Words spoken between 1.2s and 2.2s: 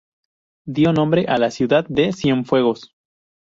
a la ciudad de